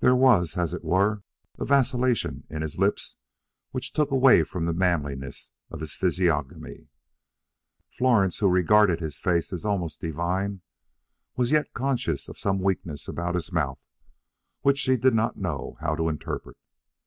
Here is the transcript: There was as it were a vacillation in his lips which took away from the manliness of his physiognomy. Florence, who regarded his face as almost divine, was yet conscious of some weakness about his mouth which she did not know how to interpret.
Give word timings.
There 0.00 0.14
was 0.14 0.58
as 0.58 0.74
it 0.74 0.84
were 0.84 1.22
a 1.58 1.64
vacillation 1.64 2.44
in 2.50 2.60
his 2.60 2.76
lips 2.76 3.16
which 3.70 3.94
took 3.94 4.10
away 4.10 4.42
from 4.44 4.66
the 4.66 4.74
manliness 4.74 5.52
of 5.70 5.80
his 5.80 5.94
physiognomy. 5.94 6.90
Florence, 7.88 8.40
who 8.40 8.48
regarded 8.50 9.00
his 9.00 9.18
face 9.18 9.54
as 9.54 9.64
almost 9.64 10.02
divine, 10.02 10.60
was 11.34 11.50
yet 11.50 11.72
conscious 11.72 12.28
of 12.28 12.38
some 12.38 12.58
weakness 12.58 13.08
about 13.08 13.36
his 13.36 13.52
mouth 13.52 13.78
which 14.60 14.76
she 14.76 14.98
did 14.98 15.14
not 15.14 15.38
know 15.38 15.78
how 15.80 15.94
to 15.96 16.10
interpret. 16.10 16.58